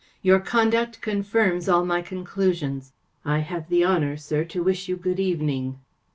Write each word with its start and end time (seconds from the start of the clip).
Your 0.23 0.39
conduct 0.39 0.99
confirms 0.99 1.69
all 1.69 1.85
my 1.85 2.01
conclusions. 2.01 2.91
I 3.23 3.37
have 3.45 3.69
the 3.69 3.85
honour, 3.85 4.17
sir, 4.17 4.43
to 4.45 4.63
wish 4.63 4.89
you 4.89 4.95
good 4.97 5.19
evening." 5.19 5.77